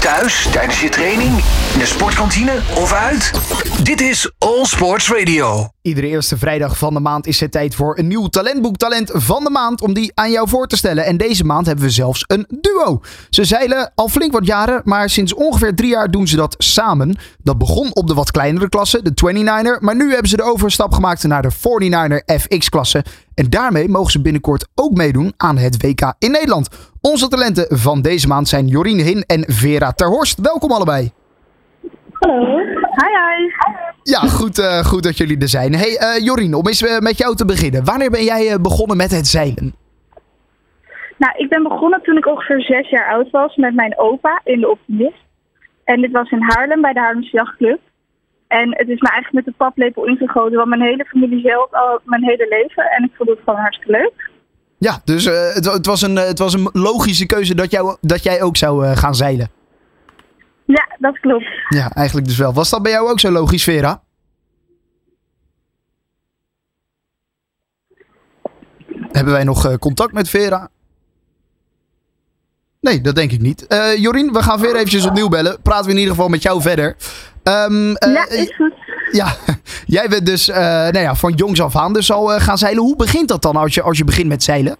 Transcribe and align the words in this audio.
Thuis, 0.00 0.48
tijdens 0.52 0.80
je 0.80 0.88
training, 0.88 1.30
in 1.72 1.78
de 1.78 1.86
sportkantine 1.86 2.60
of 2.76 2.92
uit? 2.92 3.32
Dit 3.82 4.00
is 4.00 4.30
All 4.38 4.64
Sports 4.64 5.10
Radio. 5.10 5.68
Iedere 5.82 6.06
eerste 6.06 6.38
vrijdag 6.38 6.78
van 6.78 6.94
de 6.94 7.00
maand 7.00 7.26
is 7.26 7.40
het 7.40 7.52
tijd 7.52 7.74
voor 7.74 7.98
een 7.98 8.06
nieuw 8.06 8.26
talentboek 8.26 8.76
Talent 8.76 9.10
van 9.14 9.44
de 9.44 9.50
Maand 9.50 9.80
om 9.80 9.94
die 9.94 10.10
aan 10.14 10.30
jou 10.30 10.48
voor 10.48 10.66
te 10.66 10.76
stellen. 10.76 11.04
En 11.04 11.16
deze 11.16 11.44
maand 11.44 11.66
hebben 11.66 11.84
we 11.84 11.90
zelfs 11.90 12.24
een 12.26 12.46
duo. 12.60 13.00
Ze 13.30 13.44
zeilen 13.44 13.92
al 13.94 14.08
flink 14.08 14.32
wat 14.32 14.46
jaren, 14.46 14.80
maar 14.84 15.10
sinds 15.10 15.34
ongeveer 15.34 15.74
drie 15.74 15.90
jaar 15.90 16.10
doen 16.10 16.26
ze 16.26 16.36
dat 16.36 16.54
samen. 16.58 17.18
Dat 17.42 17.58
begon 17.58 17.94
op 17.94 18.06
de 18.06 18.14
wat 18.14 18.30
kleinere 18.30 18.68
klasse, 18.68 19.02
de 19.02 19.12
29er, 19.12 19.80
maar 19.80 19.96
nu 19.96 20.10
hebben 20.10 20.28
ze 20.28 20.36
de 20.36 20.42
overstap 20.42 20.92
gemaakt 20.92 21.26
naar 21.26 21.42
de 21.42 21.50
49er 21.52 22.40
FX-klasse. 22.40 23.04
En 23.40 23.50
daarmee 23.50 23.88
mogen 23.88 24.10
ze 24.10 24.22
binnenkort 24.22 24.68
ook 24.74 24.92
meedoen 24.96 25.32
aan 25.36 25.56
het 25.56 25.82
WK 25.82 26.14
in 26.18 26.30
Nederland. 26.30 26.92
Onze 27.00 27.28
talenten 27.28 27.78
van 27.78 28.02
deze 28.02 28.28
maand 28.28 28.48
zijn 28.48 28.66
Jorien 28.66 29.00
Hin 29.00 29.24
en 29.26 29.44
Vera 29.46 29.92
Terhorst. 29.92 30.40
Welkom 30.40 30.70
allebei. 30.70 31.10
Hallo. 32.12 32.58
Hi, 33.00 33.12
hi. 33.22 33.50
Ja, 34.02 34.20
goed, 34.20 34.58
eh, 34.58 34.84
goed 34.84 35.02
dat 35.02 35.16
jullie 35.16 35.38
er 35.38 35.48
zijn. 35.48 35.74
Hey 35.74 35.96
eh, 35.96 36.24
Jorien, 36.24 36.54
om 36.54 36.66
eens 36.66 36.82
eh, 36.82 36.98
met 36.98 37.18
jou 37.18 37.36
te 37.36 37.44
beginnen. 37.44 37.84
Wanneer 37.84 38.10
ben 38.10 38.24
jij 38.24 38.48
eh, 38.48 38.62
begonnen 38.62 38.96
met 38.96 39.10
het 39.10 39.26
zeilen? 39.26 39.74
Nou, 41.16 41.32
ik 41.36 41.48
ben 41.48 41.62
begonnen 41.62 42.02
toen 42.02 42.16
ik 42.16 42.26
ongeveer 42.26 42.60
zes 42.60 42.90
jaar 42.90 43.08
oud 43.08 43.30
was 43.30 43.56
met 43.56 43.74
mijn 43.74 43.98
opa 43.98 44.40
in 44.44 44.60
de 44.60 44.70
Optimist. 44.70 45.24
En 45.84 46.00
dit 46.00 46.10
was 46.10 46.30
in 46.30 46.42
Haarlem 46.42 46.80
bij 46.80 46.92
de 46.92 47.00
Haarlemse 47.00 47.36
Jachtclub. 47.36 47.80
En 48.48 48.68
het 48.76 48.88
is 48.88 49.00
me 49.00 49.08
eigenlijk 49.08 49.32
met 49.32 49.44
de 49.44 49.64
paplepel 49.64 50.06
ingegoten, 50.06 50.56
want 50.56 50.68
mijn 50.68 50.80
hele 50.80 51.04
familie 51.04 51.40
zeilt 51.40 51.72
al 51.72 52.00
mijn 52.04 52.24
hele 52.24 52.46
leven. 52.48 52.84
En 52.90 53.04
ik 53.04 53.10
vond 53.14 53.28
het 53.28 53.38
gewoon 53.44 53.60
hartstikke 53.60 53.92
leuk. 53.92 54.30
Ja, 54.78 55.00
dus 55.04 55.26
eh, 55.26 55.54
het, 55.54 55.64
het, 55.64 55.86
was 55.86 56.02
een, 56.02 56.18
eh, 56.18 56.26
het 56.26 56.38
was 56.38 56.52
een 56.52 56.68
logische 56.72 57.26
keuze 57.26 57.54
dat, 57.54 57.70
jou, 57.70 57.96
dat 58.00 58.22
jij 58.22 58.42
ook 58.42 58.56
zou 58.56 58.86
eh, 58.86 58.96
gaan 58.96 59.14
zeilen. 59.14 59.50
Ja, 60.64 60.96
dat 60.98 61.18
klopt. 61.20 61.46
Ja, 61.68 61.90
eigenlijk 61.90 62.26
dus 62.26 62.38
wel. 62.38 62.52
Was 62.52 62.70
dat 62.70 62.82
bij 62.82 62.92
jou 62.92 63.10
ook 63.10 63.20
zo 63.20 63.30
logisch, 63.30 63.64
Vera? 63.64 64.02
Hebben 69.12 69.32
wij 69.32 69.44
nog 69.44 69.78
contact 69.78 70.12
met 70.12 70.28
Vera? 70.28 70.68
Nee, 72.80 73.00
dat 73.00 73.14
denk 73.14 73.32
ik 73.32 73.40
niet. 73.40 73.66
Jorien, 73.98 74.32
we 74.32 74.42
gaan 74.42 74.58
Vera 74.58 74.74
eventjes 74.74 75.06
opnieuw 75.06 75.28
bellen. 75.28 75.62
Praten 75.62 75.84
we 75.84 75.90
in 75.90 75.98
ieder 75.98 76.14
geval 76.14 76.28
met 76.28 76.42
jou 76.42 76.62
verder. 76.62 76.96
Eh, 77.48 78.12
ja, 78.12 78.28
is 78.28 78.54
goed. 78.56 78.72
ja, 79.10 79.26
jij 79.96 80.08
bent 80.08 80.26
dus 80.26 80.48
eh, 80.48 80.56
nou 80.64 80.98
ja, 80.98 81.14
van 81.14 81.32
jongs 81.32 81.62
af 81.62 81.76
aan 81.76 81.92
dus 81.92 82.12
al 82.12 82.32
eh, 82.32 82.40
gaan 82.40 82.58
zeilen. 82.58 82.82
Hoe 82.82 82.96
begint 82.96 83.28
dat 83.28 83.42
dan 83.42 83.56
als 83.56 83.74
je, 83.74 83.82
als 83.82 83.98
je 83.98 84.04
begint 84.04 84.28
met 84.28 84.42
zeilen? 84.42 84.76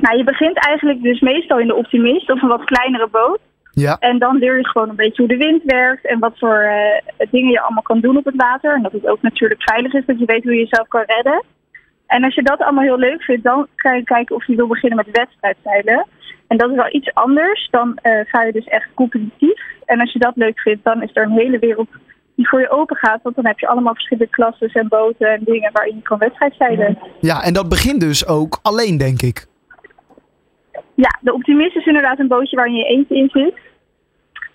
Nou, 0.00 0.16
je 0.16 0.24
begint 0.24 0.66
eigenlijk 0.66 1.02
dus 1.02 1.20
meestal 1.20 1.58
in 1.58 1.66
de 1.66 1.74
Optimist 1.74 2.30
of 2.30 2.42
een 2.42 2.48
wat 2.48 2.64
kleinere 2.64 3.08
boot. 3.10 3.38
Ja. 3.72 3.96
En 3.98 4.18
dan 4.18 4.36
leer 4.36 4.56
je 4.56 4.68
gewoon 4.68 4.88
een 4.88 4.96
beetje 4.96 5.22
hoe 5.22 5.36
de 5.36 5.44
wind 5.44 5.62
werkt 5.64 6.06
en 6.06 6.18
wat 6.18 6.38
voor 6.38 6.70
dingen 7.30 7.50
je 7.50 7.60
allemaal 7.60 7.82
kan 7.82 8.00
doen 8.00 8.16
op 8.16 8.24
het 8.24 8.36
water. 8.36 8.74
En 8.74 8.82
dat 8.82 8.92
het 8.92 9.06
ook 9.06 9.22
natuurlijk 9.22 9.62
veilig 9.62 9.92
is, 9.92 10.06
dat 10.06 10.18
je 10.18 10.24
weet 10.24 10.42
hoe 10.42 10.52
je 10.52 10.58
jezelf 10.58 10.88
kan 10.88 11.04
redden. 11.06 11.42
En 12.12 12.24
als 12.24 12.34
je 12.34 12.42
dat 12.42 12.60
allemaal 12.60 12.84
heel 12.84 12.98
leuk 12.98 13.22
vindt, 13.22 13.44
dan 13.44 13.66
kan 13.74 13.96
je 13.96 14.04
kijken 14.04 14.36
of 14.36 14.46
je 14.46 14.56
wil 14.56 14.66
beginnen 14.66 15.04
met 15.04 15.16
wedstrijdzeilen. 15.16 16.06
En 16.48 16.56
dat 16.56 16.70
is 16.70 16.76
wel 16.76 16.94
iets 16.94 17.14
anders. 17.14 17.68
Dan 17.70 17.96
eh 18.02 18.20
ga 18.26 18.42
je 18.42 18.52
dus 18.52 18.64
echt 18.66 18.88
competitief. 18.94 19.60
En 19.84 20.00
als 20.00 20.12
je 20.12 20.18
dat 20.18 20.36
leuk 20.36 20.60
vindt, 20.60 20.84
dan 20.84 21.02
is 21.02 21.10
er 21.12 21.22
een 21.22 21.38
hele 21.42 21.58
wereld 21.58 21.88
die 22.34 22.48
voor 22.48 22.60
je 22.60 22.70
open 22.70 22.96
gaat. 22.96 23.22
Want 23.22 23.36
dan 23.36 23.46
heb 23.46 23.58
je 23.58 23.66
allemaal 23.68 23.94
verschillende 23.94 24.30
klassen 24.30 24.68
en 24.72 24.88
boten 24.88 25.28
en 25.32 25.40
dingen 25.44 25.72
waarin 25.72 25.94
je 25.96 26.02
kan 26.02 26.18
wedstrijdzeilen. 26.18 26.98
Ja, 27.20 27.42
en 27.42 27.52
dat 27.52 27.68
begint 27.68 28.00
dus 28.00 28.26
ook 28.26 28.58
alleen, 28.62 28.96
denk 28.98 29.22
ik. 29.22 29.46
Ja, 30.94 31.18
de 31.20 31.32
Optimist 31.34 31.76
is 31.76 31.86
inderdaad 31.86 32.18
een 32.18 32.28
bootje 32.28 32.56
waar 32.56 32.70
je 32.70 32.84
eentje 32.84 33.16
in 33.16 33.28
zit. 33.32 33.54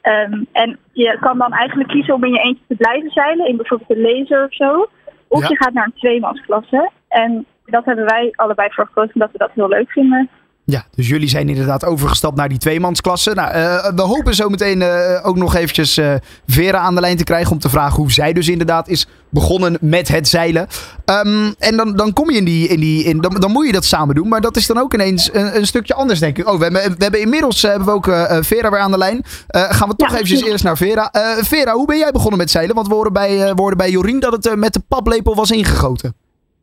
Ehm, 0.02 0.44
en 0.52 0.80
je 0.92 1.17
kan 1.19 1.38
dan 1.38 1.52
eigenlijk 1.53 1.89
kiezen 1.89 2.14
om 2.14 2.23
in 2.23 2.33
je 2.33 2.39
eentje 2.39 2.64
te 2.67 2.75
blijven 2.75 3.09
zeilen, 3.11 3.47
in 3.47 3.58
bijvoorbeeld 3.58 3.89
de 3.89 4.02
laser 4.02 4.44
of 4.45 4.53
zo. 4.53 4.88
Of 5.27 5.42
Ja. 5.42 5.47
je 5.47 5.55
gaat 5.58 5.73
naar 5.73 5.86
een 5.86 5.99
tweemansklasse. 5.99 6.89
En 7.08 7.45
dat 7.72 7.86
hebben 7.86 8.05
wij 8.05 8.33
allebei 8.36 8.70
voor 8.72 8.86
gekozen 8.86 9.14
omdat 9.14 9.32
we 9.32 9.38
dat 9.38 9.52
heel 9.54 9.67
leuk 9.67 9.92
vinden. 9.92 10.30
Ja, 10.70 10.83
dus 10.95 11.08
jullie 11.08 11.28
zijn 11.28 11.50
inderdaad 11.50 11.86
overgestapt 11.86 12.36
naar 12.36 12.50
die 12.50 12.58
tweemansklasse. 12.58 13.33
Nou, 13.33 13.52
eh, 13.52 13.94
we 13.95 14.02
hopen 14.02 14.36
zo 14.36 14.50
meteen 14.50 14.82
eh, 14.82 15.28
ook 15.28 15.36
nog 15.36 15.55
eventjes 15.55 15.98
eh, 15.98 16.14
Vera 16.48 16.78
aan 16.78 16.95
de 16.95 17.02
lijn 17.02 17.17
te 17.17 17.23
krijgen 17.23 17.52
om 17.52 17.60
te 17.60 17.70
vragen 17.70 17.95
hoe 17.95 18.11
zij 18.11 18.33
dus 18.33 18.50
inderdaad 18.50 18.88
is 18.88 19.08
begonnen 19.30 19.78
met 19.82 20.08
het 20.08 20.28
zeilen. 20.28 20.67
Ehm, 21.05 21.52
en 21.60 21.78
dan, 21.78 21.95
dan 21.95 22.14
kom 22.14 22.32
je 22.32 22.38
in 22.38 22.45
die, 22.45 22.67
in 22.67 22.80
die 22.80 23.04
in, 23.04 23.22
dan, 23.22 23.36
dan 23.39 23.52
moet 23.52 23.66
je 23.66 23.72
dat 23.72 23.86
samen 23.86 24.16
doen, 24.16 24.28
maar 24.28 24.42
dat 24.42 24.55
is 24.55 24.67
dan 24.67 24.78
ook 24.78 24.94
ineens 24.94 25.34
een, 25.34 25.58
een 25.58 25.66
stukje 25.66 25.94
anders 25.94 26.20
denk 26.20 26.38
ik. 26.38 26.48
Oh, 26.48 26.58
we 26.58 26.64
hebben, 26.64 26.82
we 26.82 27.04
hebben 27.04 27.22
inmiddels 27.22 27.61
hebben 27.61 27.88
we 27.88 27.94
ook 27.94 28.05
Vera 28.45 28.70
weer 28.70 28.80
aan 28.80 28.92
de 28.92 28.98
lijn. 28.98 29.22
Gaan 29.48 29.89
we 29.89 29.95
toch 29.95 30.10
Ja, 30.10 30.16
eventjes 30.16 30.44
eerst 30.44 30.64
naar 30.64 30.78
Vera. 30.78 31.10
Vera, 31.42 31.73
hoe 31.73 31.88
ben 31.88 31.98
jij 31.98 32.11
begonnen 32.11 32.38
met 32.38 32.52
zeilen? 32.52 32.76
Want 32.76 32.88
we 32.88 32.94
hoorden 32.94 33.14
bij, 33.14 33.38
we 33.38 33.61
hoorden 33.61 33.78
bij 33.78 33.89
Jorien 33.89 34.20
dat 34.20 34.32
het 34.32 34.55
met 34.55 34.73
de 34.73 34.82
paplepel 34.88 35.36
was 35.36 35.52
ingegoten. 35.52 36.14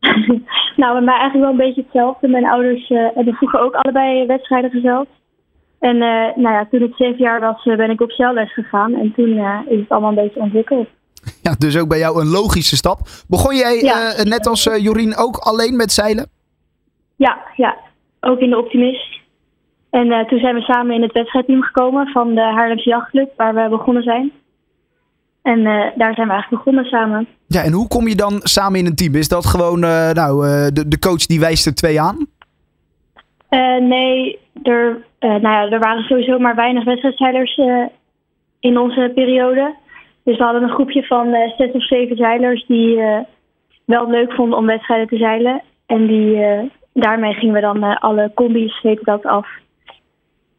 Nou, 0.77 0.93
bij 0.93 1.03
mij 1.03 1.19
eigenlijk 1.19 1.43
wel 1.43 1.51
een 1.51 1.67
beetje 1.67 1.83
hetzelfde. 1.83 2.29
Mijn 2.29 2.47
ouders 2.47 2.91
eh, 2.91 3.07
hebben 3.15 3.35
vroeger 3.35 3.61
ook 3.61 3.75
allebei 3.75 4.27
wedstrijden 4.27 4.71
gezeild. 4.71 5.09
En 5.81 5.95
eh, 6.03 6.37
nou 6.37 6.55
ja, 6.55 6.67
toen 6.71 6.83
ik 6.83 6.95
zeven 6.97 7.19
jaar 7.19 7.41
was, 7.41 7.65
eh, 7.67 7.77
ben 7.77 7.91
ik 7.91 8.01
op 8.01 8.11
zeilles 8.11 8.53
gegaan. 8.53 8.95
En 8.95 9.13
toen 9.17 9.39
eh, 9.39 9.59
is 9.69 9.79
het 9.81 9.89
allemaal 9.89 10.09
een 10.11 10.25
beetje 10.25 10.41
ontwikkeld. 10.41 10.89
Ja, 11.43 11.55
dus 11.59 11.79
ook 11.79 11.89
bij 11.89 11.99
jou 11.99 12.21
een 12.21 12.31
logische 12.31 12.77
stap. 12.77 12.99
Begon 13.29 13.55
jij 13.57 13.81
Ja. 13.81 14.13
eh, 14.13 14.25
net 14.25 14.47
als 14.47 14.67
eh, 14.69 14.83
Jorien 14.83 15.17
ook 15.17 15.37
alleen 15.37 15.77
met 15.77 15.93
zeilen? 15.93 16.27
Ja, 17.17 17.39
ja. 17.57 17.77
Ook 18.21 18.39
in 18.39 18.51
de 18.51 18.59
Optimist. 18.59 19.21
En 19.91 20.13
eh, 20.13 20.27
toen 20.29 20.39
zijn 20.39 20.55
we 20.55 20.61
samen 20.61 20.95
in 20.95 21.03
het 21.03 21.13
wedstrijdteam 21.13 21.63
gekomen 21.63 22.07
van 22.09 22.35
de 22.35 22.41
Haarlemse 22.41 22.89
Jachtclub, 22.89 23.33
waar 23.37 23.55
we 23.55 23.69
begonnen 23.69 24.03
zijn. 24.03 24.33
En 25.45 25.67
eh, 25.67 25.91
daar 25.95 26.15
zijn 26.15 26.27
we 26.27 26.33
eigenlijk 26.33 26.65
begonnen 26.65 26.85
samen. 26.85 27.27
Ja, 27.47 27.63
en 27.63 27.73
hoe 27.73 27.89
kom 27.89 28.09
je 28.09 28.15
dan 28.15 28.41
samen 28.43 28.79
in 28.79 28.87
een 28.87 28.95
team? 28.95 29.15
Is 29.15 29.29
dat 29.29 29.47
gewoon 29.47 29.85
eh, 29.85 30.11
nou, 30.11 30.47
eh, 30.47 30.67
de, 30.73 30.89
de 30.89 30.99
coach 30.99 31.27
die 31.27 31.41
wijst 31.41 31.67
er 31.67 31.75
twee 31.75 32.01
aan? 32.01 32.27
Nee, 33.81 34.39
er, 34.63 35.05
nou 35.21 35.41
ja, 35.41 35.71
er 35.71 35.79
waren 35.79 36.03
sowieso 36.03 36.39
maar 36.39 36.55
weinig 36.55 36.85
wedstrijdzeilers 36.85 37.61
in 38.61 38.79
onze 38.79 39.13
periode. 39.15 39.75
Dus 40.25 40.37
we 40.37 40.45
hadden 40.45 40.63
een 40.63 40.75
groepje 40.75 41.03
van 41.03 41.35
zes 41.57 41.73
of 41.73 41.87
zeven 41.87 42.17
zeilers 42.17 42.67
die 42.67 42.97
wel 43.85 44.11
leuk 44.11 44.33
vonden 44.33 44.59
om 44.59 44.67
wedstrijden 44.67 45.09
te 45.09 45.17
zeilen. 45.17 45.63
En 45.87 46.07
die, 46.07 46.39
daarmee 46.93 47.33
gingen 47.33 47.55
we 47.55 47.61
dan 47.61 47.99
alle 47.99 48.31
combis, 48.35 48.87
dat, 49.03 49.25
af. 49.25 49.49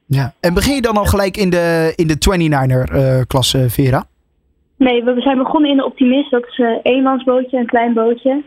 Ja. 0.06 0.34
En 0.40 0.54
begin 0.54 0.76
je 0.76 0.82
dan 0.82 0.98
al 0.98 1.06
gelijk 1.06 1.38
in 1.38 1.50
de, 1.50 1.94
in 1.96 2.08
de 2.08 2.18
29er 2.18 2.94
eh 2.96 3.22
klasse, 3.28 3.70
Vera? 3.70 4.06
Nee, 4.78 5.04
we 5.04 5.22
zijn 5.22 5.38
begonnen 5.38 5.70
in 5.72 5.78
de 5.78 5.86
Optimist. 5.86 6.32
Dat 6.32 6.46
is 6.48 6.58
een 6.58 6.80
eenmansbootje, 6.84 7.58
een 7.58 7.66
klein 7.66 7.94
bootje. 7.94 8.44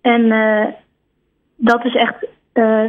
En 0.00 0.32
eh, 0.32 0.66
dat 1.56 1.84
is 1.84 1.94
echt 1.94 2.26
eh, 2.52 2.84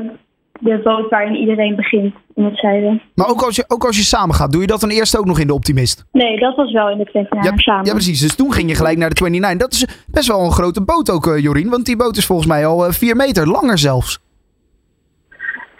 de 0.60 0.80
boot 0.84 1.10
waarin 1.10 1.36
iedereen 1.36 1.76
begint 1.76 2.16
in 2.36 2.44
het 2.44 2.58
zeilen. 2.58 3.02
Maar 3.16 3.30
ook 3.30 3.42
als, 3.42 3.56
je, 3.56 3.64
ook 3.68 3.84
als 3.86 3.98
je 3.98 4.04
samen 4.04 4.36
gaat, 4.36 4.52
doe 4.52 4.62
je 4.62 4.68
dat 4.68 4.80
dan 4.80 4.90
eerst 4.90 5.18
ook 5.18 5.26
nog 5.26 5.40
in 5.40 5.48
de 5.48 5.54
Optimist? 5.54 6.06
Nee, 6.12 6.40
dat 6.40 6.56
was 6.56 6.72
wel 6.72 6.90
in 6.90 6.98
de 6.98 7.10
29 7.14 7.44
Ja, 7.44 7.58
samen. 7.58 7.86
ja, 7.86 7.92
precies. 7.92 8.20
Dus 8.20 8.36
toen 8.36 8.54
ging 8.54 8.70
je 8.70 8.76
gelijk 8.76 8.98
naar 8.98 9.10
de 9.10 9.30
29. 9.30 9.60
Dat 9.60 9.74
is 9.74 10.06
best 10.08 10.28
wel 10.28 10.40
een 10.46 10.52
grote 10.52 10.84
boot 10.84 11.12
ook, 11.12 11.28
eh, 11.28 11.38
Jorien. 11.40 11.70
Want 11.70 11.86
die 11.86 11.98
boot 11.98 12.18
is 12.18 12.26
volgens 12.26 12.48
mij 12.48 12.66
al 12.66 12.86
eh, 12.86 12.92
vier 12.92 13.16
meter 13.16 13.48
langer 13.48 13.78
zelfs. 13.78 14.20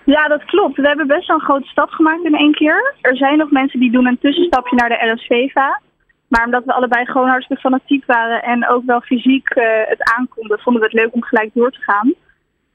Ja, 0.06 0.28
dat 0.28 0.44
klopt. 0.46 0.76
We 0.76 0.88
hebben 0.88 1.08
best 1.08 1.28
wel 1.28 1.38
een 1.38 1.44
grote 1.44 1.68
stap 1.68 1.90
gemaakt 1.90 2.24
in 2.26 2.36
één 2.36 2.54
keer. 2.54 2.96
Er 3.02 3.18
zijn 3.18 3.38
nog 3.38 3.52
mensen 3.52 3.80
die 3.80 3.92
doen 3.92 4.08
een 4.08 4.20
tussenstapje 4.20 4.76
naar 4.76 4.90
de 4.90 5.14
LSVVA. 5.16 5.82
Maar 6.32 6.46
omdat 6.46 6.66
we 6.66 6.74
allebei 6.74 7.06
gewoon 7.06 7.28
hartstikke 7.28 7.62
fanatiek 7.62 8.06
waren 8.06 8.44
en 8.44 8.68
ook 8.68 8.86
wel 8.86 9.02
fysiek 9.02 9.50
eh, 9.50 9.64
het 9.84 10.14
aankonden, 10.18 10.60
vonden 10.60 10.82
we 10.82 10.88
het 10.88 10.98
leuk 11.02 11.14
om 11.14 11.24
gelijk 11.24 11.50
door 11.54 11.72
te 11.72 11.82
gaan. 11.82 12.14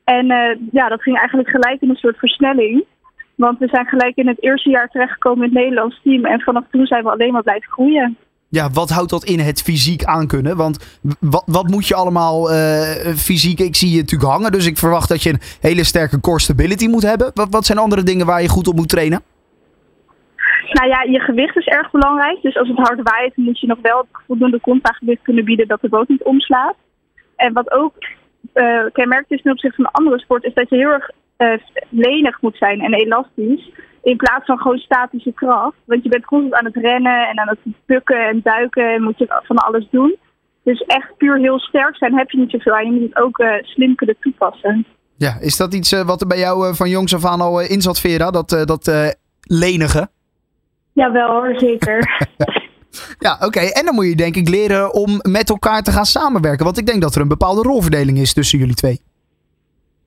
En 0.05 0.31
eh, 0.31 0.59
ja, 0.71 0.89
dat 0.89 1.03
ging 1.03 1.19
eigenlijk 1.19 1.49
gelijk 1.49 1.81
in 1.81 1.89
een 1.89 1.97
soort 1.97 2.19
versnelling. 2.19 2.85
Want 3.35 3.59
we 3.59 3.69
zijn 3.69 3.87
gelijk 3.87 4.17
in 4.17 4.29
het 4.29 4.43
eerste 4.43 4.71
jaar 4.71 4.89
terechtgekomen 4.89 5.45
in 5.45 5.55
het 5.55 5.59
Nederlands 5.63 6.01
team. 6.03 6.25
En 6.25 6.41
vanaf 6.41 6.65
toen 6.71 6.87
zijn 6.87 7.03
we 7.03 7.11
alleen 7.11 7.33
maar 7.33 7.43
blijven 7.43 7.71
groeien. 7.71 8.17
Ja, 8.49 8.71
wat 8.71 8.91
houdt 8.91 9.11
dat 9.11 9.25
in 9.25 9.39
het 9.39 9.63
fysiek 9.63 10.05
aankunnen? 10.05 10.57
Want 10.57 10.99
wat, 11.21 11.43
wat 11.47 11.69
moet 11.69 11.87
je 11.87 11.95
allemaal 11.95 12.53
eh, 12.53 13.15
fysiek... 13.15 13.61
Ik 13.61 13.77
zie 13.77 13.91
je 13.91 14.01
natuurlijk 14.01 14.31
hangen, 14.31 14.53
dus 14.53 14.67
ik 14.67 14.79
verwacht 14.79 15.09
dat 15.09 15.23
je 15.23 15.31
een 15.31 15.41
hele 15.61 15.85
sterke 15.85 16.21
core 16.21 16.41
stability 16.41 16.87
moet 16.87 17.03
hebben. 17.03 17.31
Wat, 17.35 17.49
wat 17.51 17.67
zijn 17.67 17.79
andere 17.79 18.03
dingen 18.03 18.27
waar 18.27 18.43
je 18.43 18.49
goed 18.49 18.69
op 18.69 18.77
moet 18.77 18.89
trainen? 18.89 19.23
Nou 20.79 20.89
ja, 20.89 21.03
je 21.03 21.21
gewicht 21.21 21.57
is 21.57 21.67
erg 21.67 21.91
belangrijk. 21.91 22.43
Dus 22.43 22.57
als 22.57 22.69
het 22.69 22.77
hard 22.77 23.01
waait, 23.03 23.37
moet 23.37 23.61
je 23.61 23.67
nog 23.67 23.79
wel 23.83 24.07
voldoende 24.27 24.61
contragewicht 24.61 25.23
kunnen 25.23 25.45
bieden 25.45 25.69
dat 25.69 25.81
de 25.81 25.89
boot 25.89 26.09
niet 26.09 26.23
omslaat. 26.23 26.77
En 27.37 27.53
wat 27.53 27.73
ook 27.73 27.95
eh 28.53 28.85
kenmerkt 28.93 29.31
is 29.31 29.43
ten 29.43 29.53
opzichte 29.53 29.83
van 29.83 29.93
andere 29.93 30.19
sporten, 30.19 30.49
is 30.49 30.55
dat 30.55 30.69
je 30.69 30.77
heel 30.77 30.91
erg 30.91 31.11
eh, 31.37 31.53
lenig 31.91 32.41
moet 32.41 32.57
zijn 32.57 32.81
en 32.81 32.95
elastisch. 32.95 33.71
In 34.03 34.17
plaats 34.17 34.45
van 34.45 34.59
gewoon 34.59 34.79
statische 34.79 35.33
kracht. 35.33 35.77
Want 35.85 36.03
je 36.03 36.09
bent 36.09 36.25
constant 36.25 36.55
aan 36.55 36.65
het 36.65 36.77
rennen 36.77 37.29
en 37.29 37.39
aan 37.39 37.49
het 37.49 37.59
bukken 37.87 38.29
en 38.29 38.41
duiken 38.43 38.95
en 38.95 39.03
moet 39.03 39.19
je 39.19 39.43
van 39.43 39.57
alles 39.57 39.87
doen. 39.91 40.17
Dus 40.63 40.81
echt 40.81 41.17
puur 41.17 41.39
heel 41.39 41.59
sterk 41.59 41.97
zijn 41.97 42.17
heb 42.19 42.31
je 42.31 42.39
niet 42.39 42.51
zoveel 42.51 42.75
aan. 42.75 42.85
Je 42.85 42.93
moet 42.93 43.09
het 43.09 43.23
ook 43.25 43.39
eh, 43.39 43.63
slim 43.63 43.95
kunnen 43.95 44.17
toepassen. 44.21 44.87
Ja, 45.17 45.37
is 45.41 45.57
dat 45.57 45.75
iets 45.75 46.03
wat 46.03 46.21
er 46.21 46.27
bij 46.27 46.39
jou 46.39 46.75
van 46.75 46.89
jongs 46.89 47.15
af 47.15 47.25
aan 47.25 47.41
al 47.41 47.61
in 47.61 47.81
zat, 47.81 48.01
Vera? 48.01 48.31
Dat, 48.31 48.49
dat 48.49 49.17
lenige? 49.41 50.09
Jawel 50.97 51.31
hoor, 51.31 51.55
zeker. 51.57 51.99
Ja, 53.19 53.39
oké. 53.41 53.61
En 53.61 53.85
dan 53.85 53.95
moet 53.95 54.07
je 54.07 54.17
denk 54.17 54.37
ik 54.37 54.49
leren 54.49 54.95
om 54.95 55.21
met 55.23 55.49
elkaar 55.49 55.83
te 55.83 55.91
gaan 55.91 56.05
samenwerken. 56.05 56.65
Want 56.65 56.79
ik 56.79 56.87
denk 56.87 57.03
dat 57.03 57.15
er 57.15 57.21
een 57.21 57.29
bepaalde 57.29 57.63
rolverdeling 57.63 58.19
is 58.19 58.33
tussen 58.33 58.59
jullie 58.59 58.75
twee. 58.75 59.01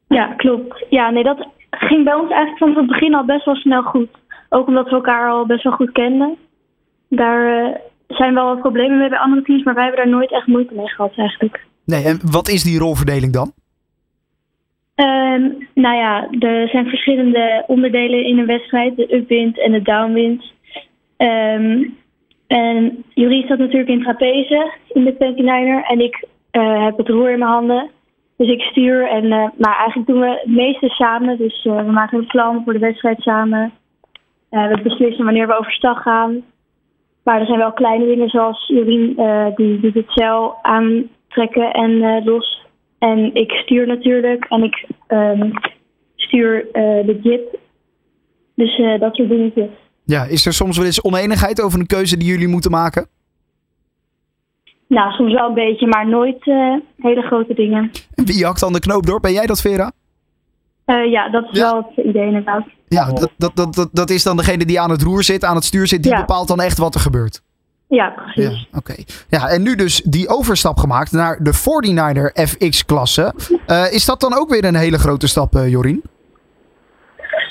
ja, 0.07 0.33
klopt. 0.37 0.85
Ja, 0.89 1.09
nee, 1.09 1.23
dat 1.23 1.47
ging 1.69 2.03
bij 2.03 2.13
ons 2.13 2.29
eigenlijk 2.29 2.57
vanaf 2.57 2.75
het 2.75 2.87
begin 2.87 3.15
al 3.15 3.25
best 3.25 3.45
wel 3.45 3.55
snel 3.55 3.81
goed. 3.81 4.09
Ook 4.49 4.67
omdat 4.67 4.85
we 4.85 4.95
elkaar 4.95 5.29
al 5.29 5.45
best 5.45 5.63
wel 5.63 5.73
goed 5.73 5.91
kenden. 5.91 6.37
Daar 7.09 7.65
eh, 7.65 7.75
zijn 8.07 8.33
wel 8.33 8.45
wat 8.45 8.59
problemen 8.59 8.97
mee 8.97 9.09
bij 9.09 9.19
andere 9.19 9.41
teams, 9.41 9.63
maar 9.63 9.73
wij 9.73 9.83
hebben 9.83 10.03
daar 10.03 10.13
nooit 10.13 10.31
echt 10.31 10.47
moeite 10.47 10.73
mee 10.73 10.89
gehad 10.89 11.13
eigenlijk. 11.15 11.65
Nee, 11.85 12.03
en 12.03 12.19
wat 12.31 12.47
is 12.49 12.63
die 12.63 12.79
rolverdeling 12.79 13.33
dan? 13.33 13.51
Ehm, 14.95 15.41
nou 15.73 15.95
ja, 15.95 16.27
er 16.39 16.67
zijn 16.67 16.85
verschillende 16.85 17.63
onderdelen 17.67 18.25
in 18.25 18.37
een 18.37 18.45
wedstrijd. 18.45 18.95
De 18.95 19.15
upwind 19.15 19.59
en 19.59 19.71
de 19.71 19.81
downwind. 19.81 20.43
Ehm, 21.19 21.89
en 22.47 23.03
Jurie 23.13 23.43
staat 23.43 23.57
natuurlijk 23.57 23.89
in 23.89 24.01
trapeze 24.01 24.71
in 24.87 25.03
de 25.03 25.13
29er. 25.13 25.87
En 25.87 25.99
ik 25.99 26.25
eh, 26.51 26.83
heb 26.83 26.97
het 26.97 27.07
roer 27.07 27.31
in 27.31 27.39
mijn 27.39 27.51
handen. 27.51 27.89
Dus 28.37 28.47
ik 28.47 28.61
stuur. 28.61 29.07
En, 29.07 29.27
maar 29.57 29.77
eigenlijk 29.77 30.07
doen 30.07 30.19
we 30.19 30.27
het 30.27 30.45
meeste 30.45 30.89
samen. 30.89 31.37
Dus 31.37 31.65
eh, 31.65 31.85
we 31.85 31.91
maken 31.91 32.17
een 32.17 32.27
plan 32.27 32.63
voor 32.63 32.73
de 32.73 32.79
wedstrijd 32.79 33.21
samen. 33.21 33.71
We 34.49 34.79
beslissen 34.83 35.25
wanneer 35.25 35.47
we 35.47 35.57
overstag 35.57 36.01
gaan. 36.01 36.43
Maar 37.23 37.39
er 37.39 37.45
zijn 37.45 37.59
wel 37.59 37.73
kleine 37.73 38.05
dingen 38.05 38.29
zoals 38.29 38.67
Jorien, 38.67 39.15
die 39.55 39.79
doet 39.79 39.93
het 39.93 40.11
zeil 40.11 40.57
aantrekken 40.61 41.71
en 41.71 42.23
los. 42.23 42.65
En 42.99 43.33
ik 43.35 43.51
stuur 43.51 43.87
natuurlijk 43.87 44.45
en 44.45 44.63
ik 44.63 44.85
ehm, 45.07 45.51
stuur 46.15 46.67
de 47.05 47.19
jib. 47.21 47.57
Dus 48.55 48.99
dat 48.99 49.15
soort 49.15 49.29
dingetjes. 49.29 49.69
Ja, 50.09 50.23
is 50.23 50.45
er 50.45 50.53
soms 50.53 50.77
wel 50.77 50.85
eens 50.85 51.03
oneenigheid 51.03 51.61
over 51.61 51.79
een 51.79 51.85
keuze 51.85 52.17
die 52.17 52.27
jullie 52.27 52.47
moeten 52.47 52.71
maken? 52.71 53.07
Nou, 54.87 55.11
soms 55.11 55.33
wel 55.33 55.47
een 55.47 55.53
beetje, 55.53 55.87
maar 55.87 56.07
nooit 56.07 56.47
eh, 56.47 56.73
hele 56.97 57.21
grote 57.21 57.53
dingen. 57.53 57.91
En 58.15 58.25
wie 58.25 58.45
hakt 58.45 58.59
dan 58.59 58.73
de 58.73 58.79
knoop 58.79 59.05
door? 59.05 59.19
Ben 59.19 59.33
jij 59.33 59.45
dat, 59.45 59.61
Vera? 59.61 59.91
Eh, 60.85 61.11
ja, 61.11 61.29
dat 61.29 61.43
is 61.51 61.57
Ja. 61.59 61.71
wel 61.71 61.91
het 61.95 62.05
idee 62.05 62.25
inderdaad. 62.25 62.63
Ja, 62.87 63.11
dat, 63.11 63.29
dat, 63.37 63.51
dat, 63.55 63.73
dat, 63.75 63.89
dat 63.91 64.09
is 64.09 64.23
dan 64.23 64.37
degene 64.37 64.65
die 64.65 64.79
aan 64.79 64.89
het 64.91 65.01
roer 65.01 65.23
zit, 65.23 65.43
aan 65.43 65.55
het 65.55 65.63
stuur 65.65 65.87
zit. 65.87 66.03
Die 66.03 66.11
Ja. 66.11 66.19
bepaalt 66.19 66.47
dan 66.47 66.61
echt 66.61 66.77
wat 66.77 66.93
er 66.95 66.99
gebeurt. 67.01 67.41
Ja, 67.87 68.09
precies. 68.09 68.67
Ja, 68.71 68.77
oké. 68.77 68.95
Ja, 69.29 69.47
en 69.49 69.61
nu 69.61 69.75
dus 69.75 70.01
die 70.01 70.27
overstap 70.29 70.77
gemaakt 70.77 71.11
naar 71.11 71.43
de 71.43 71.53
49er 71.53 72.31
FX-klasse. 72.47 73.33
Eh, 73.65 73.91
is 73.93 74.05
dat 74.05 74.19
dan 74.19 74.33
ook 74.37 74.49
weer 74.49 74.65
een 74.65 74.75
hele 74.75 74.97
grote 74.99 75.27
stap, 75.27 75.53
Jorien? 75.53 76.01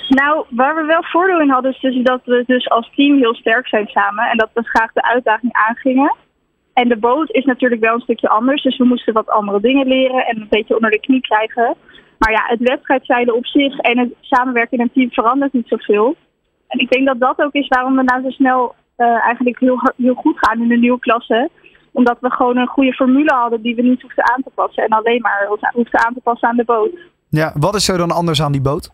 Nou, 0.08 0.44
waar 0.49 0.75
we 0.75 0.84
wel 0.84 1.02
voordeel 1.02 1.40
in 1.40 1.50
hadden, 1.50 1.70
is 1.70 1.81
dus 1.81 2.02
dat 2.02 2.20
we 2.25 2.44
dus 2.46 2.70
als 2.70 2.90
team 2.94 3.16
heel 3.16 3.34
sterk 3.34 3.69
zijn 3.69 3.87
samen. 3.87 4.25
En 4.25 4.37
dat 4.37 4.50
we 4.55 4.62
graag 4.62 4.93
de 4.93 5.02
uitdaging 5.02 5.52
aangingen. 5.52 6.16
En 6.72 6.88
de 6.88 6.96
boot 6.96 7.31
is 7.31 7.44
natuurlijk 7.44 7.81
wel 7.81 7.94
een 7.94 8.00
stukje 8.00 8.28
anders. 8.28 8.62
Dus 8.62 8.76
we 8.76 8.84
moesten 8.84 9.12
wat 9.12 9.28
andere 9.28 9.60
dingen 9.60 9.87
leren 9.87 10.26
en 10.26 10.40
een 10.40 10.46
beetje 10.50 10.75
onder 10.75 10.90
de 10.90 11.00
knie 11.00 11.20
krijgen. 11.20 11.76
Maar 12.19 12.32
ja, 12.32 12.43
het 12.46 12.60
wedstrijdzeilen 12.60 13.34
op 13.34 13.46
zich 13.46 13.78
en 13.78 13.99
het 13.99 14.08
samenwerken 14.20 14.78
in 14.78 14.84
een 14.84 14.93
team 14.93 15.10
verandert 15.10 15.52
niet 15.52 15.69
zoveel. 15.69 16.16
En 16.69 16.78
ik 16.78 16.90
denk 16.90 17.06
dat 17.06 17.20
dat 17.20 17.38
ook 17.38 17.52
is 17.52 17.69
waarom 17.69 17.96
we 17.96 18.02
nou 18.02 18.22
zo 18.22 18.31
snel 18.31 18.75
eh, 18.96 19.25
eigenlijk 19.25 19.58
heel, 19.58 19.81
heel 19.96 20.14
goed 20.14 20.38
gaan 20.38 20.62
in 20.62 20.69
de 20.69 20.76
nieuwe 20.76 20.99
klasse. 20.99 21.50
Omdat 21.93 22.16
we 22.20 22.31
gewoon 22.31 22.56
een 22.56 22.66
goede 22.66 22.93
formule 22.93 23.34
hadden 23.34 23.62
die 23.62 23.75
we 23.75 23.82
niet 23.82 24.02
hoefden 24.02 24.31
aan 24.34 24.43
te 24.43 24.50
passen. 24.55 24.84
En 24.84 24.90
alleen 24.90 25.20
maar 25.20 25.46
hoefden 25.72 26.06
aan 26.06 26.14
te 26.14 26.20
passen 26.20 26.49
aan 26.49 26.56
de 26.56 26.64
boot. 26.64 26.90
Ja, 27.28 27.52
wat 27.58 27.75
is 27.75 27.88
er 27.88 27.99
dan 27.99 28.10
anders 28.10 28.43
aan 28.43 28.52
die 28.52 28.60
boot? 28.60 28.90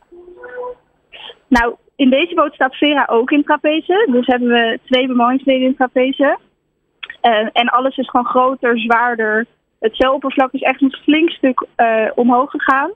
Nou, 1.49 1.75
in 1.96 2.11
deze 2.11 2.35
boot 2.35 2.55
staat 2.55 2.75
Vera 2.76 3.06
ook 3.11 3.31
in 3.31 3.44
trapeze. 3.44 4.08
Dus 4.11 4.26
hebben 4.26 4.49
we 4.49 4.79
twee 4.85 5.06
bemanningsleden 5.06 5.67
in 5.67 5.76
trapeze. 5.76 6.38
En 7.52 7.69
alles 7.69 7.96
is 7.96 8.08
gewoon 8.08 8.26
groter, 8.26 8.79
zwaarder. 8.79 9.46
Het 9.85 9.96
zeiloppervlak 9.96 10.52
is 10.52 10.61
echt 10.61 10.82
een 10.82 10.96
flink 11.02 11.31
stuk 11.31 11.67
eh, 11.75 12.11
omhoog 12.14 12.50
gegaan. 12.50 12.91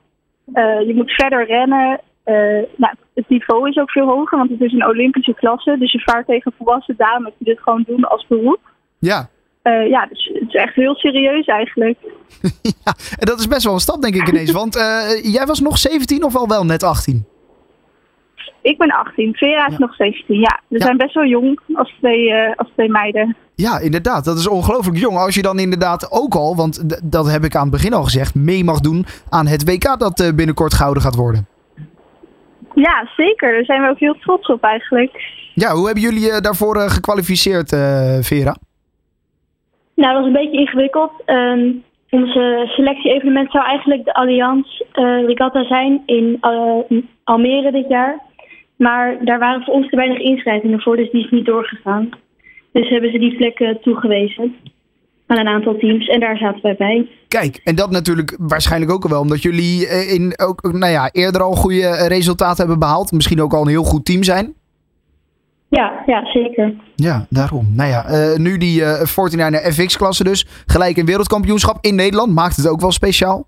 Eh, 0.53 0.87
je 0.87 0.95
moet 0.95 1.11
verder 1.11 1.47
rennen. 1.47 2.01
Eh, 2.25 2.35
nou, 2.77 2.95
het 3.15 3.29
niveau 3.29 3.69
is 3.69 3.77
ook 3.77 3.91
veel 3.91 4.07
hoger, 4.07 4.39
want 4.39 4.51
het 4.51 4.61
is 4.61 4.73
een 4.73 4.87
Olympische 4.87 5.35
klasse. 5.35 5.77
Dus 5.79 5.93
je 5.93 6.01
vaart 6.01 6.27
tegen 6.27 6.53
volwassen 6.57 6.95
dames 6.97 7.33
die 7.39 7.55
dit 7.55 7.61
gewoon 7.61 7.85
doen 7.87 8.05
als 8.05 8.27
beroep. 8.27 8.61
Ja. 8.99 9.29
Ja, 9.89 10.07
dus 10.07 10.31
het 10.33 10.49
is 10.49 10.55
echt 10.55 10.75
heel 10.75 10.95
serieus 10.95 11.47
eigenlijk. 11.47 11.99
ja, 12.85 12.95
en 13.19 13.27
dat 13.27 13.39
is 13.39 13.47
best 13.47 13.65
wel 13.65 13.75
een 13.75 13.81
stap, 13.81 14.03
denk 14.03 14.15
ik 14.15 14.29
ineens. 14.29 14.51
Want 14.63 14.75
jij 15.23 15.47
was 15.47 15.61
nog 15.61 15.79
17 15.79 16.25
of 16.25 16.37
al 16.37 16.49
wel 16.49 16.65
net 16.65 16.83
18? 16.83 17.27
Ik 18.69 18.79
ben 18.79 18.91
18, 18.91 19.35
Vera 19.35 19.67
is 19.67 19.73
Ja. 19.73 19.79
nog 19.79 19.95
17. 19.95 20.39
Ja, 20.41 20.61
we 20.69 20.79
Ja. 20.79 20.85
zijn 20.85 20.97
best 20.97 21.15
wel 21.15 21.25
jong 21.27 21.61
als 21.75 21.95
twee, 21.99 22.33
eh, 22.33 22.57
als 22.57 22.69
twee 22.75 22.89
meiden. 22.91 23.37
Ja, 23.55 23.79
inderdaad. 23.79 24.25
Dat 24.25 24.39
is 24.39 24.49
ongelooflijk 24.49 24.99
jong. 24.99 25.17
Als 25.17 25.35
je 25.35 25.43
dan 25.43 25.59
inderdaad 25.59 26.11
ook 26.13 26.35
al, 26.35 26.57
want 26.57 27.03
dat 27.13 27.31
heb 27.31 27.45
ik 27.45 27.55
aan 27.57 27.63
het 27.63 27.71
begin 27.71 27.93
al 27.93 28.03
gezegd, 28.05 28.35
mee 28.35 28.65
mag 28.65 28.81
doen 28.81 29.05
aan 29.29 29.47
het 29.47 29.65
WK 29.65 29.99
dat 29.99 30.21
eh, 30.21 30.35
binnenkort 30.35 30.75
gehouden 30.75 31.03
gaat 31.03 31.15
worden. 31.17 31.47
Ja, 32.75 33.09
zeker. 33.17 33.53
Daar 33.53 33.65
zijn 33.65 33.83
we 33.83 33.89
ook 33.89 33.99
heel 33.99 34.19
trots 34.21 34.47
op 34.49 34.63
eigenlijk. 34.63 35.23
Ja, 35.55 35.73
hoe 35.75 35.85
hebben 35.85 36.03
jullie 36.03 36.21
je 36.33 36.41
daarvoor 36.41 36.77
eh, 36.77 36.91
gekwalificeerd, 36.91 37.73
eh, 37.73 38.19
Vera? 38.21 38.57
Nou, 39.95 40.13
dat 40.15 40.23
was 40.23 40.27
een 40.27 40.43
beetje 40.43 40.59
ingewikkeld. 40.61 41.13
Ehm, 41.25 41.71
onze 42.11 42.65
selectie-evenement 42.77 43.51
zou 43.51 43.65
eigenlijk 43.65 44.05
de 44.05 44.15
Allianz 44.15 44.81
eh, 44.93 45.05
Regatta 45.27 45.65
zijn 45.65 46.03
in 46.07 46.37
eh, 46.41 46.99
Almere 47.25 47.73
dit 47.73 47.89
jaar. 47.89 48.27
Maar 48.79 49.25
daar 49.25 49.39
waren 49.39 49.65
voor 49.65 49.75
ons 49.75 49.89
te 49.89 49.97
weinig 49.97 50.19
inschrijvingen 50.19 50.81
voor, 50.81 50.97
dus 50.97 51.11
die 51.11 51.25
is 51.25 51.31
niet 51.31 51.47
doorgegaan. 51.47 52.09
Dus 52.73 52.89
hebben 52.89 53.11
ze 53.11 53.19
die 53.19 53.37
plek 53.37 53.59
eh, 53.59 53.75
toegewezen 53.75 54.55
aan 55.29 55.39
een 55.39 55.49
aantal 55.49 55.77
teams 55.79 56.07
en 56.07 56.21
daar 56.21 56.37
zaten 56.37 56.63
wij 56.63 56.77
bij. 56.77 57.09
Kijk, 57.29 57.61
en 57.65 57.75
dat 57.75 57.91
natuurlijk 57.91 58.37
waarschijnlijk 58.39 58.93
ook 58.93 59.09
wel, 59.09 59.21
omdat 59.21 59.43
jullie 59.43 59.87
eh, 59.87 60.13
in 60.13 60.39
ook, 60.39 60.73
nou 60.73 60.93
ja, 60.93 61.09
eerder 61.13 61.43
al 61.43 61.55
goede 61.55 61.87
eh, 61.87 62.07
resultaten 62.07 62.57
hebben 62.57 62.79
behaald. 62.79 63.13
Misschien 63.13 63.43
ook 63.43 63.53
al 63.53 63.63
een 63.63 63.69
heel 63.69 63.83
goed 63.83 64.05
team 64.05 64.23
zijn. 64.23 64.55
Ja, 65.69 66.03
ja, 66.07 66.25
zeker. 66.33 66.75
Ja, 66.95 67.27
daarom. 67.31 67.73
Nou 67.75 67.91
ja, 67.91 68.05
eh, 68.05 68.37
nu 68.37 68.59
die 68.59 68.85
eh 68.85 69.07
49 69.17 69.75
FX-klasse 69.75 70.25
dus. 70.25 70.47
Gelijk 70.67 70.97
een 70.97 71.07
wereldkampioenschap 71.07 71.79
in 71.81 71.95
Nederland. 71.95 72.35
Maakt 72.35 72.57
het 72.57 72.69
ook 72.69 72.81
wel 72.81 72.93
speciaal? 72.93 73.47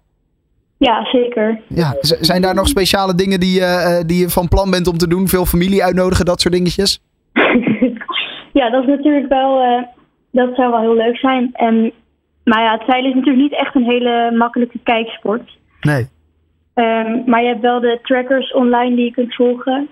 Ja, 0.88 1.04
zeker. 1.04 1.60
Ja. 1.68 1.96
Zijn 2.00 2.42
daar 2.42 2.54
nog 2.54 2.68
speciale 2.68 3.14
dingen 3.14 3.40
die, 3.40 3.60
eh, 3.60 3.98
eh, 3.98 4.06
die 4.06 4.20
je 4.20 4.28
van 4.28 4.48
plan 4.48 4.70
bent 4.70 4.86
om 4.86 4.98
te 4.98 5.08
doen? 5.08 5.28
Veel 5.28 5.46
familie 5.46 5.84
uitnodigen, 5.84 6.24
dat 6.24 6.40
soort 6.40 6.54
dingetjes? 6.54 7.00
ja, 8.58 8.70
dat 8.70 8.82
is 8.82 8.88
natuurlijk 8.88 9.28
wel, 9.28 9.60
eh, 9.62 9.82
dat 10.30 10.54
zou 10.54 10.70
wel 10.70 10.80
heel 10.80 10.96
leuk 10.96 11.16
zijn. 11.16 11.50
En, 11.52 11.92
maar 12.44 12.62
ja, 12.62 12.72
het 12.72 12.82
zeilen 12.86 13.10
is 13.10 13.16
natuurlijk 13.16 13.42
niet 13.42 13.60
echt 13.60 13.74
een 13.74 13.90
hele 13.90 14.30
makkelijke 14.36 14.78
kijksport. 14.82 15.58
Nee. 15.80 16.08
Ehm, 16.74 17.22
maar 17.26 17.42
je 17.42 17.48
hebt 17.48 17.60
wel 17.60 17.80
de 17.80 17.98
trackers 18.02 18.52
online 18.52 18.96
die 18.96 19.04
je 19.04 19.12
kunt 19.12 19.34
volgen. 19.34 19.88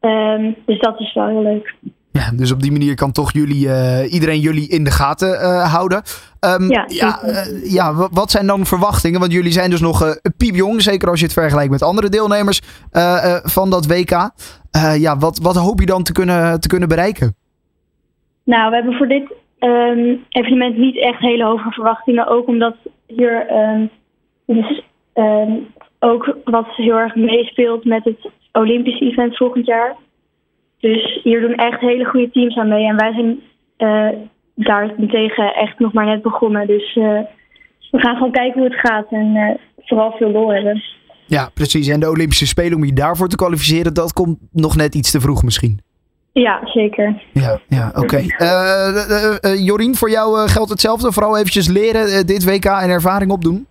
Ehm, 0.00 0.52
dus 0.66 0.78
dat 0.78 1.00
is 1.00 1.14
wel 1.14 1.28
heel 1.28 1.42
leuk. 1.42 1.74
Ja, 2.12 2.30
dus 2.36 2.52
op 2.52 2.62
die 2.62 2.72
manier 2.72 2.94
kan 2.94 3.12
toch 3.12 3.32
jullie, 3.32 3.68
eh, 3.68 4.12
iedereen 4.12 4.40
jullie 4.40 4.68
in 4.68 4.84
de 4.84 4.90
gaten 4.90 5.40
eh, 5.40 5.72
houden. 5.72 6.02
Ehm, 6.40 6.70
Ja, 6.70 6.84
ja, 6.88 7.22
eh, 7.22 7.72
ja 7.72 7.94
wa- 7.94 8.08
wat 8.12 8.30
zijn 8.30 8.46
dan 8.46 8.66
verwachtingen? 8.66 9.20
Want 9.20 9.32
jullie 9.32 9.52
zijn 9.52 9.70
dus 9.70 9.80
nog 9.80 10.18
piepjong, 10.36 10.82
zeker 10.82 11.08
als 11.08 11.18
je 11.18 11.24
het 11.24 11.34
vergelijkt 11.34 11.70
met 11.70 11.82
andere 11.82 12.08
deelnemers 12.08 12.60
van 13.42 13.70
dat 13.70 13.86
WK. 13.86 14.30
Ja, 14.98 15.18
wat, 15.18 15.38
wat 15.38 15.56
hoop 15.56 15.80
je 15.80 15.86
dan 15.86 16.02
te 16.02 16.12
kunnen, 16.12 16.60
te 16.60 16.68
kunnen 16.68 16.88
bereiken? 16.88 17.34
Nou, 18.44 18.68
we 18.70 18.74
hebben 18.76 18.94
voor 18.94 19.08
dit 19.08 19.32
ehm, 19.58 20.14
evenement 20.28 20.76
niet 20.78 20.98
echt 20.98 21.18
hele 21.20 21.44
hoge 21.44 21.70
verwachtingen. 21.70 22.26
Ook 22.26 22.46
omdat 22.46 22.76
hier 23.06 23.46
ehm, 23.46 23.86
dus, 24.46 24.82
ook 25.98 26.36
wat 26.44 26.66
heel 26.76 26.96
erg 26.98 27.14
meespeelt 27.14 27.84
met 27.84 28.04
het 28.04 28.30
Olympisch 28.52 29.00
event 29.00 29.36
volgend 29.36 29.66
jaar. 29.66 29.96
Dus 30.82 31.20
hier 31.22 31.40
doen 31.40 31.54
echt 31.54 31.80
hele 31.80 32.04
goede 32.04 32.30
teams 32.30 32.56
aan 32.56 32.68
mee. 32.68 32.86
En 32.86 32.96
wij 32.96 33.12
zijn 33.12 33.40
eh 33.76 34.30
daarentegen 34.54 35.54
echt 35.54 35.78
nog 35.78 35.92
maar 35.92 36.06
net 36.06 36.22
begonnen. 36.22 36.66
Dus 36.66 36.96
eh, 36.96 37.20
we 37.90 37.98
gaan 37.98 38.16
gewoon 38.16 38.32
kijken 38.32 38.60
hoe 38.60 38.70
het 38.70 38.80
gaat 38.80 39.06
en 39.10 39.36
eh, 39.36 39.54
vooral 39.86 40.12
veel 40.12 40.30
lol 40.30 40.52
hebben. 40.52 40.82
Ja, 41.26 41.50
precies. 41.54 41.88
En 41.88 42.00
de 42.00 42.10
Olympische 42.10 42.46
Spelen, 42.46 42.76
om 42.76 42.84
je 42.84 42.92
daarvoor 42.92 43.28
te 43.28 43.36
kwalificeren, 43.36 43.94
dat 43.94 44.12
komt 44.12 44.38
nog 44.52 44.76
net 44.76 44.94
iets 44.94 45.10
te 45.10 45.20
vroeg 45.20 45.42
misschien. 45.42 45.80
Ja, 46.32 46.60
zeker. 46.64 47.22
Ja, 47.32 47.58
ja 47.68 47.92
oké. 47.94 48.22
Jorien, 49.56 49.94
voor 49.94 50.10
jou 50.10 50.48
geldt 50.48 50.70
hetzelfde. 50.70 51.12
Vooral 51.12 51.36
eventjes 51.36 51.68
leren, 51.68 52.26
dit 52.26 52.44
WK 52.44 52.64
en 52.64 52.90
ervaring 52.90 53.30
opdoen. 53.30 53.66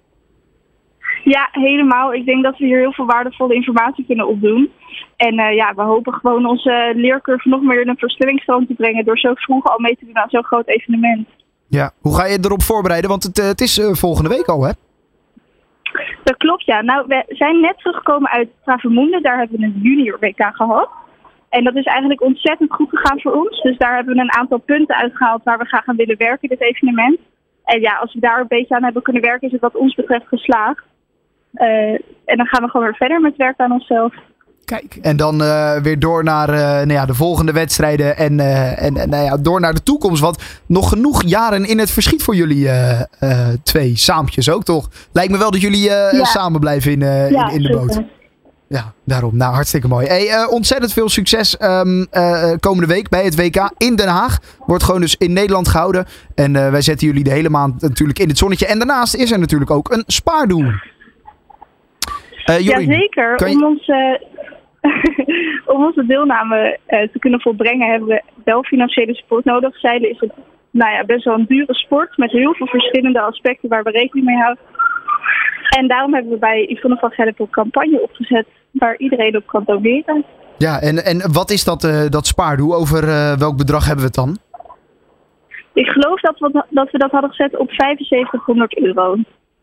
Ja, 1.23 1.49
helemaal. 1.51 2.13
Ik 2.13 2.25
denk 2.25 2.43
dat 2.43 2.57
we 2.57 2.65
hier 2.65 2.79
heel 2.79 2.93
veel 2.93 3.05
waardevolle 3.05 3.53
informatie 3.53 4.05
kunnen 4.05 4.27
opdoen. 4.27 4.69
En 5.15 5.39
eh, 5.39 5.55
ja, 5.55 5.73
we 5.75 5.81
hopen 5.81 6.13
gewoon 6.13 6.45
onze 6.45 6.91
leercurve 6.95 7.49
nog 7.49 7.61
meer 7.61 7.81
in 7.81 7.89
een 7.89 7.97
versnellingsstand 7.97 8.67
te 8.67 8.73
brengen 8.73 9.05
door 9.05 9.17
zo 9.17 9.33
vroeg 9.33 9.65
al 9.65 9.79
mee 9.79 9.97
te 9.97 10.05
doen 10.05 10.17
aan 10.17 10.29
zo'n 10.29 10.43
groot 10.43 10.67
evenement. 10.67 11.27
Ja. 11.67 11.91
Hoe 12.01 12.15
ga 12.15 12.25
je 12.25 12.37
erop 12.41 12.61
voorbereiden? 12.61 13.09
Want 13.09 13.23
het, 13.23 13.39
eh, 13.39 13.45
het 13.45 13.61
is 13.61 13.77
eh, 13.77 13.93
volgende 13.93 14.29
week 14.29 14.47
al, 14.47 14.63
hè? 14.63 14.71
Dat 16.23 16.37
klopt, 16.37 16.65
ja. 16.65 16.81
Nou, 16.81 17.05
we 17.07 17.23
zijn 17.27 17.59
net 17.59 17.77
teruggekomen 17.77 18.29
uit 18.29 18.49
Travemünde. 18.63 19.21
Daar 19.21 19.37
hebben 19.37 19.59
we 19.59 19.65
een 19.65 19.79
junior 19.81 20.19
WK 20.19 20.49
gehad. 20.53 20.89
En 21.49 21.63
dat 21.63 21.75
is 21.75 21.85
eigenlijk 21.85 22.21
ontzettend 22.21 22.73
goed 22.73 22.89
gegaan 22.89 23.21
voor 23.21 23.31
ons. 23.31 23.61
Dus 23.61 23.77
daar 23.77 23.95
hebben 23.95 24.15
we 24.15 24.21
een 24.21 24.33
aantal 24.33 24.57
punten 24.57 24.95
uitgehaald 24.95 25.43
waar 25.43 25.57
we 25.57 25.65
graag 25.65 25.87
aan 25.87 25.95
willen 25.95 26.17
werken, 26.17 26.49
dit 26.49 26.61
evenement. 26.61 27.19
En 27.63 27.81
ja, 27.81 27.95
als 27.95 28.13
we 28.13 28.19
daar 28.19 28.39
een 28.39 28.47
beetje 28.47 28.75
aan 28.75 28.83
hebben 28.83 29.01
kunnen 29.01 29.21
werken, 29.21 29.47
is 29.47 29.53
het 29.53 29.61
wat 29.61 29.75
ons 29.75 29.95
betreft 29.95 30.27
geslaagd. 30.27 30.83
Uh, 31.53 31.93
en 32.25 32.37
dan 32.37 32.47
gaan 32.47 32.63
we 32.63 32.69
gewoon 32.69 32.85
weer 32.85 32.95
verder 32.95 33.21
met 33.21 33.35
werken 33.35 33.65
aan 33.65 33.71
onszelf. 33.71 34.13
Kijk, 34.71 34.97
en 35.01 35.17
dan 35.17 35.41
uh, 35.41 35.75
weer 35.75 35.99
door 35.99 36.23
naar 36.23 36.49
uh, 36.49 36.59
nou 36.59 36.91
ja, 36.91 37.05
de 37.05 37.13
volgende 37.13 37.51
wedstrijden 37.51 38.17
en, 38.17 38.33
uh, 38.39 38.83
en, 38.83 38.97
en 38.97 39.09
nou 39.09 39.23
ja, 39.23 39.37
door 39.37 39.59
naar 39.59 39.73
de 39.73 39.83
toekomst. 39.83 40.21
Want 40.21 40.37
nog 40.65 40.89
genoeg 40.89 41.23
jaren 41.25 41.65
in 41.65 41.79
het 41.79 41.91
verschiet 41.91 42.23
voor 42.23 42.35
jullie 42.35 42.69
twee 43.63 43.97
saampjes 43.97 44.49
ook, 44.49 44.63
toch? 44.63 44.89
Lijkt 45.11 45.31
me 45.31 45.37
wel 45.37 45.51
dat 45.51 45.61
jullie 45.61 45.83
ja. 45.83 46.23
samen 46.23 46.59
blijven 46.59 46.91
in, 46.91 46.99
ja, 46.99 47.49
in, 47.49 47.55
in, 47.55 47.61
de 47.61 47.69
boot. 47.69 48.01
Ja, 48.67 48.93
daarom. 49.05 49.37
Nou, 49.37 49.53
hartstikke 49.53 49.87
mooi. 49.87 50.07
Hey, 50.07 50.47
ontzettend 50.47 50.93
veel 50.93 51.09
succes 51.09 51.57
um, 51.61 52.07
komende 52.59 52.87
week 52.87 53.09
bij 53.09 53.23
het 53.23 53.35
WK 53.35 53.71
in 53.77 53.95
Den 53.95 54.07
Haag. 54.07 54.39
Wordt 54.65 54.83
gewoon 54.83 55.01
dus 55.01 55.15
in 55.17 55.33
Nederland 55.33 55.67
gehouden. 55.67 56.05
En 56.35 56.53
wij 56.53 56.81
zetten 56.81 57.07
jullie 57.07 57.23
de 57.23 57.31
hele 57.31 57.49
maand 57.49 57.81
natuurlijk 57.81 58.19
in 58.19 58.27
het 58.27 58.37
zonnetje. 58.37 58.65
En 58.65 58.77
daarnaast 58.77 59.15
is 59.15 59.31
er 59.31 59.39
natuurlijk 59.39 59.71
ook 59.71 59.91
een 59.91 60.03
spaardoel. 60.07 60.71
Uh, 62.45 62.59
Jazeker. 62.59 63.47
Je... 63.47 63.55
Om, 63.55 63.63
onze, 63.63 64.21
om 65.73 65.85
onze 65.85 66.05
deelname 66.05 66.77
uh, 66.87 66.99
te 66.99 67.19
kunnen 67.19 67.41
volbrengen 67.41 67.89
hebben 67.89 68.07
we 68.07 68.21
wel 68.43 68.63
financiële 68.63 69.15
support 69.15 69.45
nodig. 69.45 69.79
Zeilen 69.79 70.09
is 70.09 70.19
het 70.19 70.31
nou 70.71 70.91
ja, 70.91 71.05
best 71.05 71.23
wel 71.23 71.33
een 71.33 71.45
dure 71.47 71.73
sport 71.73 72.17
met 72.17 72.31
heel 72.31 72.53
veel 72.53 72.67
verschillende 72.67 73.21
aspecten 73.21 73.69
waar 73.69 73.83
we 73.83 73.91
rekening 73.91 74.25
mee 74.25 74.37
houden. 74.37 74.63
En 75.77 75.87
daarom 75.87 76.13
hebben 76.13 76.31
we 76.31 76.37
bij 76.37 76.65
Yvonne 76.69 76.97
van 76.97 77.11
Gelp 77.11 77.39
een 77.39 77.49
campagne 77.49 78.01
opgezet 78.01 78.47
waar 78.71 78.97
iedereen 78.97 79.35
op 79.35 79.47
kan 79.47 79.63
doneren. 79.65 80.25
Ja, 80.57 80.79
en, 80.79 81.05
en 81.05 81.31
wat 81.31 81.49
is 81.49 81.63
dat, 81.63 81.83
uh, 81.83 82.07
dat 82.09 82.27
spaardoel? 82.27 82.75
Over 82.75 83.05
welk 83.37 83.57
bedrag 83.57 83.85
hebben 83.85 84.05
we 84.05 84.05
het 84.05 84.15
dan? 84.15 84.37
Ik 85.73 85.87
geloof 85.87 86.21
dat 86.21 86.39
we, 86.39 86.65
dat 86.69 86.91
we 86.91 86.97
dat 86.97 87.11
hadden 87.11 87.29
gezet 87.29 87.57
op 87.57 87.71
7500 87.71 88.77
euro. 88.77 89.17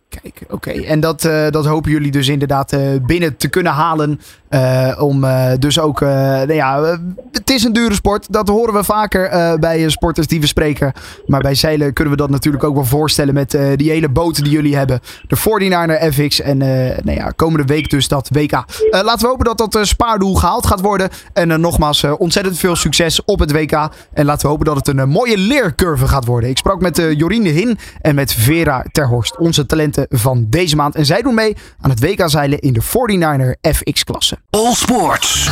Kijk, 0.08 0.44
oké. 0.50 0.70
En 0.70 1.00
dat, 1.00 1.24
uh, 1.24 1.48
dat 1.48 1.66
hopen 1.66 1.90
jullie 1.90 2.10
dus 2.10 2.28
inderdaad 2.28 2.78
binnen 3.06 3.36
te 3.36 3.50
kunnen 3.50 3.72
halen. 3.72 4.20
Uh, 4.50 4.96
om 4.98 5.24
dus 5.58 5.80
ook, 5.80 6.00
nou 6.00 6.52
ja, 6.52 6.98
het 7.32 7.50
is 7.50 7.64
een 7.64 7.72
dure 7.72 7.94
sport. 7.94 8.32
Dat 8.32 8.48
horen 8.48 8.74
we 8.74 8.84
vaker 8.84 9.58
bij 9.58 9.88
sporters 9.88 10.26
die 10.26 10.40
we 10.40 10.46
spreken. 10.46 10.92
Maar 11.26 11.40
bij 11.40 11.54
zeilen 11.54 11.92
kunnen 11.92 12.12
we 12.12 12.20
dat 12.20 12.30
natuurlijk 12.30 12.64
ook 12.64 12.74
wel 12.74 12.84
voorstellen 12.84 13.34
met 13.34 13.58
die 13.76 13.90
hele 13.90 14.08
boten 14.08 14.44
die 14.44 14.52
jullie 14.52 14.76
hebben. 14.76 15.00
De 15.26 15.36
49er 15.36 16.12
FX 16.12 16.40
en 16.40 16.58
nou 16.58 17.12
ja, 17.12 17.32
komende 17.36 17.64
week 17.64 17.90
dus 17.90 18.08
dat 18.08 18.28
WK. 18.32 18.52
laten 18.90 19.20
we 19.20 19.26
hopen 19.26 19.44
dat 19.44 19.58
dat 19.58 19.86
spaardoel 19.86 20.34
gehaald 20.34 20.66
gaat 20.66 20.80
worden. 20.80 21.08
En 21.32 21.60
nogmaals, 21.60 22.04
ontzettend 22.04 22.58
veel 22.58 22.76
succes 22.76 23.24
op 23.24 23.38
het 23.38 23.52
WK. 23.52 23.88
En 24.12 24.24
laten 24.24 24.42
we 24.42 24.48
hopen 24.48 24.66
dat 24.66 24.76
het 24.76 24.88
een 24.88 25.08
mooie 25.08 25.38
leercurve 25.38 26.08
gaat 26.08 26.24
worden. 26.24 26.50
Ik 26.50 26.58
sprak 26.58 26.80
met 26.80 26.96
Jorine 27.16 27.48
Hin 27.48 27.78
en 28.00 28.14
met 28.14 28.32
Vera 28.32 28.84
Terhorst, 28.92 29.36
onze 29.36 29.66
talenten 29.66 30.06
van 30.08 30.46
deze 30.48 30.76
maand. 30.76 30.94
En 30.94 31.06
zij 31.06 31.22
doen 31.22 31.34
mee 31.34 31.56
aan 31.80 31.90
het 31.90 32.00
WK 32.00 32.30
zeilen 32.30 32.58
in 32.58 32.72
de 32.72 32.82
49er 32.82 33.70
FX-klasse. 33.70 34.37
All 34.52 34.74
Sports 34.74 35.48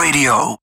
Radio. 0.00 0.56